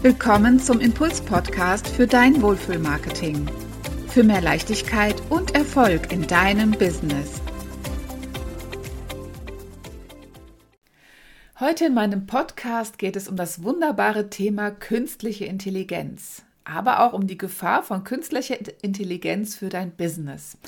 [0.00, 3.50] Willkommen zum Impuls-Podcast für dein Wohlfühlmarketing.
[4.06, 7.42] Für mehr Leichtigkeit und Erfolg in deinem Business.
[11.58, 17.26] Heute in meinem Podcast geht es um das wunderbare Thema künstliche Intelligenz, aber auch um
[17.26, 20.58] die Gefahr von künstlicher Intelligenz für dein Business.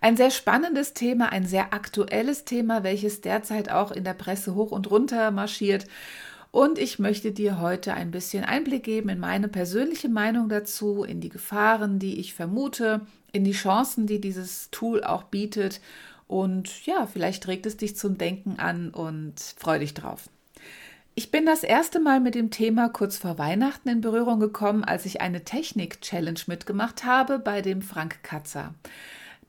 [0.00, 4.72] Ein sehr spannendes Thema, ein sehr aktuelles Thema, welches derzeit auch in der Presse hoch
[4.72, 5.86] und runter marschiert
[6.50, 11.20] und ich möchte dir heute ein bisschen Einblick geben in meine persönliche Meinung dazu, in
[11.20, 15.80] die Gefahren, die ich vermute, in die Chancen, die dieses Tool auch bietet.
[16.26, 20.28] Und ja, vielleicht regt es dich zum Denken an und freu dich drauf.
[21.14, 25.06] Ich bin das erste Mal mit dem Thema kurz vor Weihnachten in Berührung gekommen, als
[25.06, 28.74] ich eine Technik-Challenge mitgemacht habe bei dem Frank Katzer.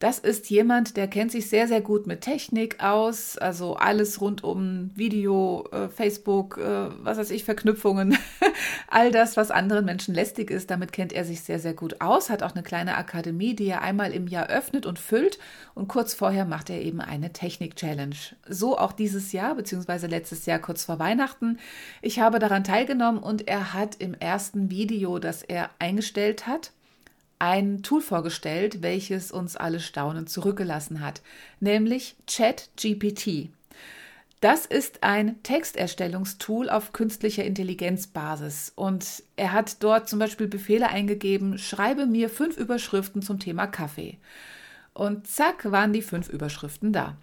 [0.02, 4.44] Das ist jemand, der kennt sich sehr, sehr gut mit Technik aus, also alles rund
[4.44, 8.18] um Video, äh, Facebook, äh, was weiß ich, Verknüpfungen,
[8.88, 12.32] all das, was anderen Menschen lästig ist, damit kennt er sich sehr, sehr gut aus,
[12.32, 15.38] hat auch eine kleine Akademie, die er einmal im Jahr öffnet und füllt
[15.76, 18.16] und kurz vorher macht er eben eine Technik-Challenge.
[18.50, 21.60] So auch dieses Jahr, beziehungsweise letztes Jahr kurz vor Weihnachten.
[22.02, 26.72] Ich habe daran teilgenommen und er hat im ersten Video, das er eingestellt hat,
[27.42, 31.22] ein Tool vorgestellt, welches uns alle staunend zurückgelassen hat,
[31.60, 33.50] nämlich ChatGPT.
[34.42, 41.58] Das ist ein Texterstellungstool auf künstlicher Intelligenzbasis und er hat dort zum Beispiel Befehle eingegeben,
[41.58, 44.20] schreibe mir fünf Überschriften zum Thema Kaffee.
[44.94, 47.18] Und zack waren die fünf Überschriften da.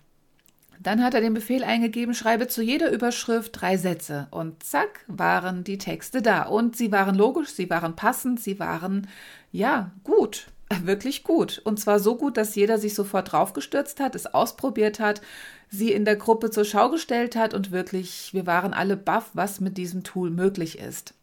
[0.80, 4.28] Dann hat er den Befehl eingegeben, schreibe zu jeder Überschrift drei Sätze.
[4.30, 6.42] Und zack, waren die Texte da.
[6.42, 9.08] Und sie waren logisch, sie waren passend, sie waren,
[9.50, 10.48] ja, gut,
[10.82, 11.60] wirklich gut.
[11.64, 15.20] Und zwar so gut, dass jeder sich sofort draufgestürzt hat, es ausprobiert hat,
[15.68, 19.60] sie in der Gruppe zur Schau gestellt hat und wirklich, wir waren alle baff, was
[19.60, 21.14] mit diesem Tool möglich ist.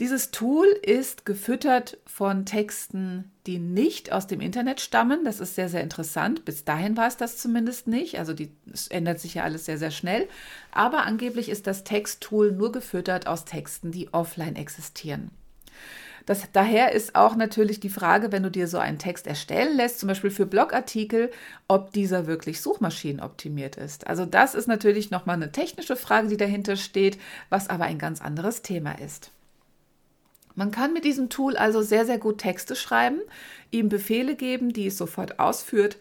[0.00, 5.24] Dieses Tool ist gefüttert von Texten, die nicht aus dem Internet stammen.
[5.24, 6.44] Das ist sehr, sehr interessant.
[6.44, 8.18] Bis dahin war es das zumindest nicht.
[8.18, 10.28] Also die, es ändert sich ja alles sehr, sehr schnell.
[10.72, 15.30] Aber angeblich ist das Texttool nur gefüttert aus Texten, die offline existieren.
[16.26, 20.00] Das, daher ist auch natürlich die Frage, wenn du dir so einen Text erstellen lässt,
[20.00, 21.30] zum Beispiel für Blogartikel,
[21.68, 24.06] ob dieser wirklich suchmaschinenoptimiert ist.
[24.06, 27.18] Also das ist natürlich nochmal eine technische Frage, die dahinter steht,
[27.50, 29.33] was aber ein ganz anderes Thema ist.
[30.54, 33.20] Man kann mit diesem Tool also sehr, sehr gut Texte schreiben,
[33.70, 35.98] ihm Befehle geben, die es sofort ausführt.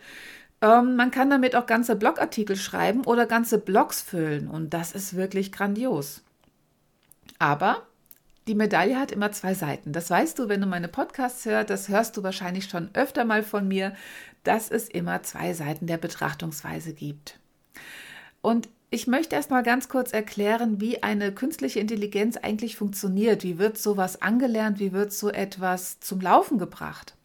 [0.61, 5.15] Ähm, man kann damit auch ganze Blogartikel schreiben oder ganze Blogs füllen und das ist
[5.15, 6.21] wirklich grandios.
[7.39, 7.87] Aber
[8.47, 9.93] die Medaille hat immer zwei Seiten.
[9.93, 13.41] Das weißt du, wenn du meine Podcasts hörst, das hörst du wahrscheinlich schon öfter mal
[13.41, 13.93] von mir,
[14.43, 17.39] dass es immer zwei Seiten der Betrachtungsweise gibt.
[18.41, 23.43] Und ich möchte erst mal ganz kurz erklären, wie eine künstliche Intelligenz eigentlich funktioniert.
[23.43, 24.79] Wie wird sowas angelernt?
[24.79, 27.15] Wie wird so etwas zum Laufen gebracht?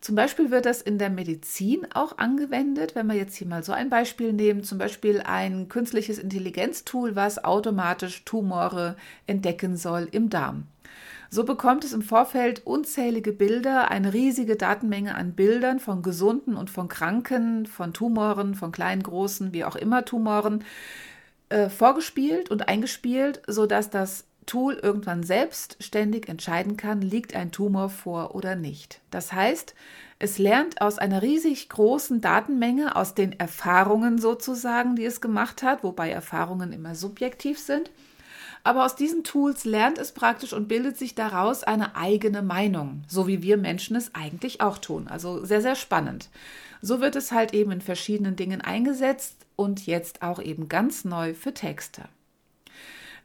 [0.00, 3.72] Zum Beispiel wird das in der Medizin auch angewendet, wenn wir jetzt hier mal so
[3.72, 8.96] ein Beispiel nehmen, zum Beispiel ein künstliches Intelligenztool, was automatisch Tumore
[9.26, 10.64] entdecken soll im Darm.
[11.34, 16.68] So bekommt es im Vorfeld unzählige Bilder, eine riesige Datenmenge an Bildern von gesunden und
[16.68, 20.62] von Kranken, von Tumoren, von kleinen, großen, wie auch immer Tumoren,
[21.48, 28.34] äh, vorgespielt und eingespielt, sodass das Tool irgendwann selbstständig entscheiden kann, liegt ein Tumor vor
[28.34, 29.00] oder nicht.
[29.10, 29.74] Das heißt,
[30.18, 35.82] es lernt aus einer riesig großen Datenmenge, aus den Erfahrungen sozusagen, die es gemacht hat,
[35.82, 37.90] wobei Erfahrungen immer subjektiv sind,
[38.64, 43.26] aber aus diesen Tools lernt es praktisch und bildet sich daraus eine eigene Meinung, so
[43.26, 45.08] wie wir Menschen es eigentlich auch tun.
[45.08, 46.28] Also sehr, sehr spannend.
[46.80, 51.34] So wird es halt eben in verschiedenen Dingen eingesetzt und jetzt auch eben ganz neu
[51.34, 52.02] für Texte.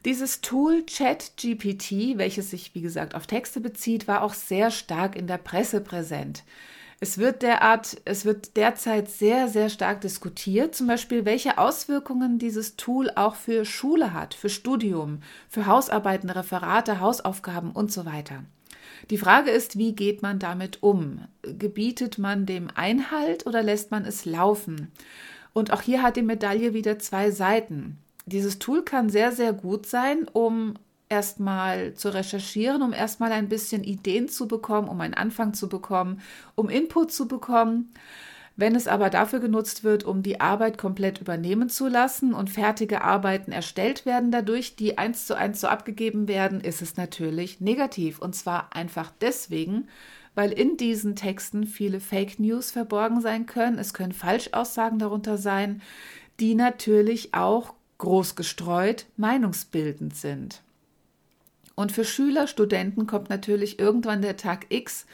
[0.06, 5.28] Dieses Tool ChatGPT, welches sich wie gesagt auf Texte bezieht, war auch sehr stark in
[5.28, 6.44] der Presse präsent.
[7.00, 12.76] Es wird derart, es wird derzeit sehr, sehr stark diskutiert, zum Beispiel, welche Auswirkungen dieses
[12.76, 18.44] Tool auch für Schule hat, für Studium, für Hausarbeiten, Referate, Hausaufgaben und so weiter.
[19.12, 21.28] Die Frage ist, wie geht man damit um?
[21.44, 24.92] Gebietet man dem Einhalt oder lässt man es laufen?
[25.54, 28.00] Und auch hier hat die Medaille wieder zwei Seiten.
[28.26, 30.74] Dieses Tool kann sehr, sehr gut sein, um
[31.10, 36.22] erstmal zu recherchieren, um erstmal ein bisschen Ideen zu bekommen, um einen Anfang zu bekommen,
[36.56, 37.94] um Input zu bekommen.
[38.60, 43.04] Wenn es aber dafür genutzt wird, um die Arbeit komplett übernehmen zu lassen und fertige
[43.04, 48.18] Arbeiten erstellt werden dadurch, die eins zu eins so abgegeben werden, ist es natürlich negativ.
[48.18, 49.88] Und zwar einfach deswegen,
[50.34, 53.78] weil in diesen Texten viele Fake News verborgen sein können.
[53.78, 55.84] Es können Falschaussagen darunter sein,
[56.40, 60.64] die natürlich auch groß gestreut meinungsbildend sind.
[61.78, 65.06] Und für Schüler, Studenten kommt natürlich irgendwann der Tag X,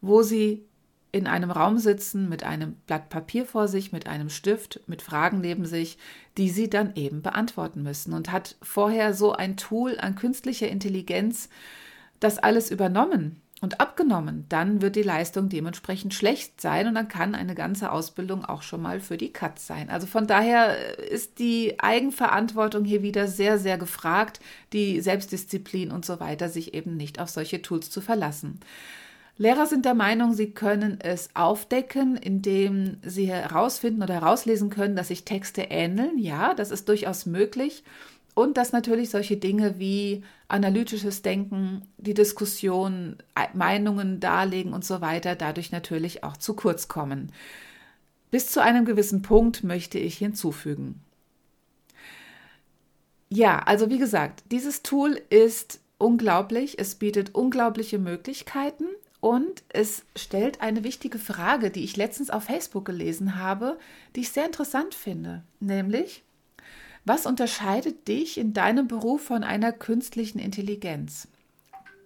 [0.00, 0.64] wo sie
[1.10, 5.40] in einem Raum sitzen mit einem Blatt Papier vor sich, mit einem Stift, mit Fragen
[5.40, 5.98] neben sich,
[6.38, 8.12] die sie dann eben beantworten müssen.
[8.12, 11.48] Und hat vorher so ein Tool an künstlicher Intelligenz
[12.20, 17.36] das alles übernommen und abgenommen, dann wird die Leistung dementsprechend schlecht sein und dann kann
[17.36, 19.88] eine ganze Ausbildung auch schon mal für die Katz sein.
[19.88, 24.40] Also von daher ist die Eigenverantwortung hier wieder sehr, sehr gefragt,
[24.72, 28.58] die Selbstdisziplin und so weiter, sich eben nicht auf solche Tools zu verlassen.
[29.38, 35.08] Lehrer sind der Meinung, sie können es aufdecken, indem sie herausfinden oder herauslesen können, dass
[35.08, 36.18] sich Texte ähneln.
[36.18, 37.84] Ja, das ist durchaus möglich.
[38.34, 43.16] Und dass natürlich solche Dinge wie analytisches Denken, die Diskussion,
[43.52, 47.30] Meinungen darlegen und so weiter dadurch natürlich auch zu kurz kommen.
[48.30, 51.02] Bis zu einem gewissen Punkt möchte ich hinzufügen.
[53.28, 56.78] Ja, also wie gesagt, dieses Tool ist unglaublich.
[56.78, 58.86] Es bietet unglaubliche Möglichkeiten.
[59.20, 63.78] Und es stellt eine wichtige Frage, die ich letztens auf Facebook gelesen habe,
[64.16, 65.44] die ich sehr interessant finde.
[65.60, 66.24] Nämlich,
[67.04, 71.28] was unterscheidet dich in deinem Beruf von einer künstlichen Intelligenz?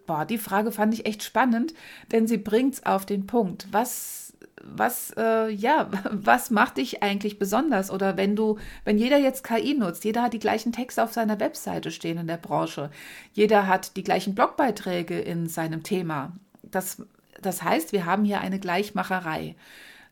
[0.06, 1.74] Boah, die Frage fand ich echt spannend,
[2.12, 3.66] denn sie bringt es auf den Punkt.
[3.72, 7.90] Was, was, äh, ja, was macht dich eigentlich besonders?
[7.90, 11.40] Oder wenn du, wenn jeder jetzt KI nutzt, jeder hat die gleichen Texte auf seiner
[11.40, 12.90] Webseite stehen in der Branche,
[13.32, 16.32] jeder hat die gleichen Blogbeiträge in seinem Thema
[16.70, 17.02] das,
[17.40, 19.56] das heißt, wir haben hier eine Gleichmacherei.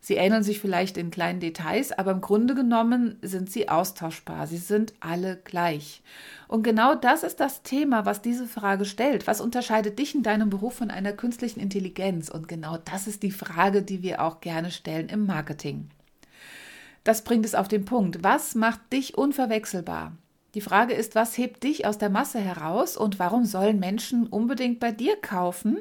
[0.04, 4.46] Sie ähneln sich vielleicht in kleinen Details, aber im Grunde genommen sind sie austauschbar.
[4.46, 6.02] Sie sind alle gleich.
[6.46, 9.26] Und genau das ist das Thema, was diese Frage stellt.
[9.26, 12.28] Was unterscheidet dich in deinem Beruf von einer künstlichen Intelligenz?
[12.28, 15.88] Und genau das ist die Frage, die wir auch gerne stellen im Marketing.
[17.02, 18.22] Das bringt es auf den Punkt.
[18.22, 20.12] Was macht dich unverwechselbar?
[20.54, 24.80] Die Frage ist, was hebt dich aus der Masse heraus und warum sollen Menschen unbedingt
[24.80, 25.78] bei dir kaufen?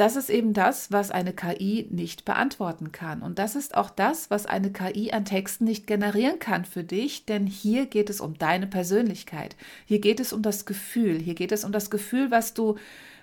[0.00, 3.22] Das ist eben das, was eine KI nicht beantworten kann.
[3.22, 7.26] Und das ist auch das, was eine KI an Texten nicht generieren kann für dich,
[7.26, 9.56] denn hier geht es um deine Persönlichkeit.
[9.86, 11.18] Hier geht es um das Gefühl.
[11.18, 12.76] Hier geht es um das Gefühl, was du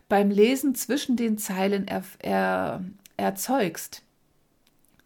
[0.07, 2.83] beim Lesen zwischen den Zeilen er, er,
[3.17, 4.01] erzeugst.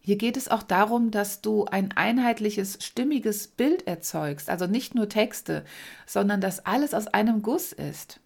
[0.02, 5.08] Hier geht es auch darum, dass du ein einheitliches, stimmiges Bild erzeugst, also nicht nur
[5.08, 5.64] Texte,
[6.08, 8.20] sondern dass alles aus einem Guss ist.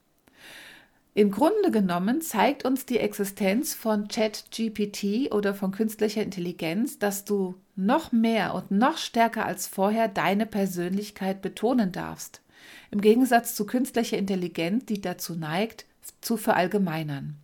[1.15, 7.53] Im Grunde genommen zeigt uns die Existenz von ChatGPT oder von künstlicher Intelligenz, dass du
[7.75, 12.41] noch mehr und noch stärker als vorher deine Persönlichkeit betonen darfst.
[12.89, 15.85] Im Gegensatz zu künstlicher Intelligenz, die dazu neigt,
[16.21, 17.35] zu verallgemeinern.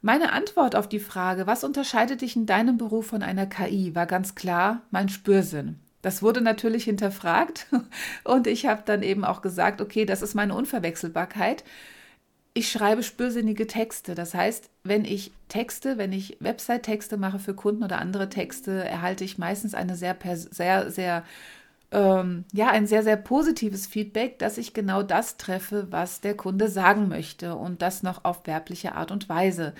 [0.00, 4.06] Meine Antwort auf die Frage, was unterscheidet dich in deinem Beruf von einer KI, war
[4.06, 5.80] ganz klar mein Spürsinn.
[6.00, 7.66] Das wurde natürlich hinterfragt
[8.24, 11.64] und ich habe dann eben auch gesagt, okay, das ist meine Unverwechselbarkeit
[12.56, 14.14] ich schreibe spürsinnige Texte.
[14.14, 19.24] Das heißt, wenn ich Texte, wenn ich Website-Texte mache für Kunden oder andere Texte, erhalte
[19.24, 20.16] ich meistens eine sehr,
[20.50, 21.24] sehr, sehr,
[21.92, 26.70] ähm, ja, ein sehr, sehr positives Feedback, dass ich genau das treffe, was der Kunde
[26.70, 29.74] sagen möchte und das noch auf werbliche Art und Weise.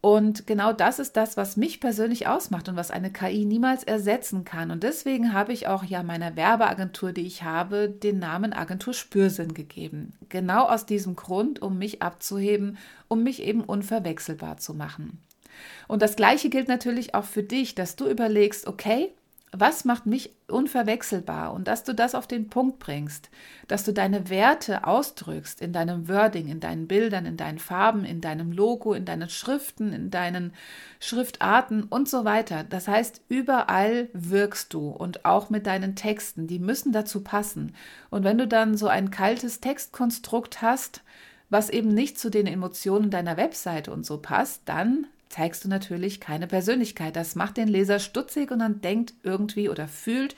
[0.00, 4.44] Und genau das ist das, was mich persönlich ausmacht und was eine KI niemals ersetzen
[4.44, 4.70] kann.
[4.70, 9.52] Und deswegen habe ich auch ja meiner Werbeagentur, die ich habe, den Namen Agentur Spürsinn
[9.52, 10.14] gegeben.
[10.30, 15.22] Genau aus diesem Grund, um mich abzuheben, um mich eben unverwechselbar zu machen.
[15.86, 19.12] Und das Gleiche gilt natürlich auch für dich, dass du überlegst, okay,
[19.52, 23.30] was macht mich unverwechselbar und dass du das auf den Punkt bringst,
[23.66, 28.20] dass du deine Werte ausdrückst in deinem Wording, in deinen Bildern, in deinen Farben, in
[28.20, 30.52] deinem Logo, in deinen Schriften, in deinen
[31.00, 32.62] Schriftarten und so weiter.
[32.62, 37.74] Das heißt, überall wirkst du und auch mit deinen Texten, die müssen dazu passen.
[38.08, 41.02] Und wenn du dann so ein kaltes Textkonstrukt hast,
[41.48, 46.20] was eben nicht zu den Emotionen deiner Webseite und so passt, dann zeigst du natürlich
[46.20, 47.16] keine Persönlichkeit.
[47.16, 50.36] Das macht den Leser stutzig und dann denkt irgendwie oder fühlt,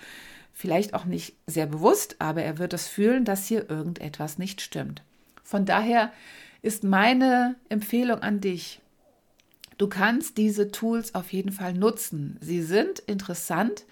[0.52, 5.02] vielleicht auch nicht sehr bewusst, aber er wird es fühlen, dass hier irgendetwas nicht stimmt.
[5.42, 6.12] Von daher
[6.60, 8.80] ist meine Empfehlung an dich,
[9.78, 12.38] du kannst diese Tools auf jeden Fall nutzen.
[12.40, 13.84] Sie sind interessant.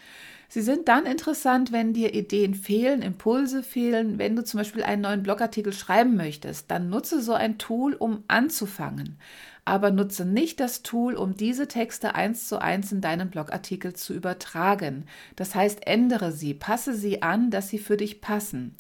[0.49, 5.03] Sie sind dann interessant, wenn dir Ideen fehlen, Impulse fehlen, wenn du zum Beispiel einen
[5.03, 9.17] neuen Blogartikel schreiben möchtest, dann nutze so ein Tool, um anzufangen
[9.65, 14.15] aber nutze nicht das Tool, um diese Texte eins zu eins in deinen Blogartikel zu
[14.15, 15.07] übertragen.
[15.37, 18.77] Das heißt, ändere sie, passe sie an, dass sie für dich passen.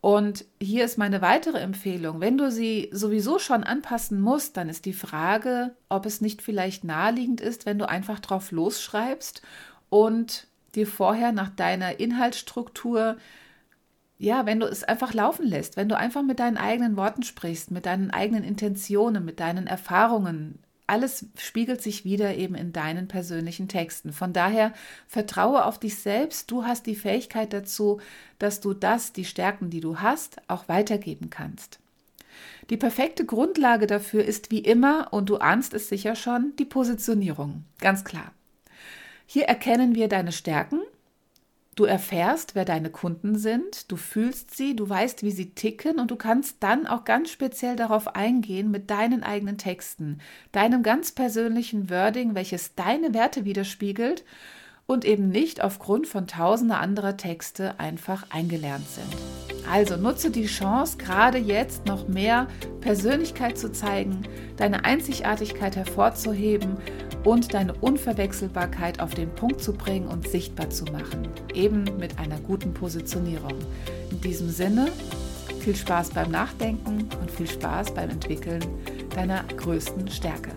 [0.00, 2.20] Und hier ist meine weitere Empfehlung.
[2.20, 6.84] Wenn du sie sowieso schon anpassen musst, dann ist die Frage, ob es nicht vielleicht
[6.84, 9.42] naheliegend ist, wenn du einfach drauf losschreibst
[9.90, 13.16] und dir vorher nach deiner Inhaltsstruktur
[14.18, 17.70] ja, wenn du es einfach laufen lässt, wenn du einfach mit deinen eigenen Worten sprichst,
[17.70, 20.58] mit deinen eigenen Intentionen, mit deinen Erfahrungen,
[20.88, 24.12] alles spiegelt sich wieder eben in deinen persönlichen Texten.
[24.12, 24.72] Von daher
[25.06, 26.50] vertraue auf dich selbst.
[26.50, 28.00] Du hast die Fähigkeit dazu,
[28.38, 31.78] dass du das, die Stärken, die du hast, auch weitergeben kannst.
[32.70, 37.64] Die perfekte Grundlage dafür ist wie immer, und du ahnst es sicher schon, die Positionierung.
[37.80, 38.32] Ganz klar.
[39.26, 40.80] Hier erkennen wir deine Stärken
[41.78, 46.10] Du erfährst, wer deine Kunden sind, du fühlst sie, du weißt, wie sie ticken und
[46.10, 50.18] du kannst dann auch ganz speziell darauf eingehen mit deinen eigenen Texten,
[50.50, 54.24] deinem ganz persönlichen Wording, welches deine Werte widerspiegelt
[54.86, 59.16] und eben nicht aufgrund von tausender anderer Texte einfach eingelernt sind.
[59.70, 62.48] Also nutze die Chance, gerade jetzt noch mehr
[62.80, 64.22] Persönlichkeit zu zeigen,
[64.56, 66.78] deine Einzigartigkeit hervorzuheben
[67.24, 72.38] und deine Unverwechselbarkeit auf den Punkt zu bringen und sichtbar zu machen, eben mit einer
[72.38, 73.54] guten Positionierung.
[74.10, 74.88] In diesem Sinne,
[75.60, 78.64] viel Spaß beim Nachdenken und viel Spaß beim Entwickeln
[79.14, 80.50] deiner größten Stärke.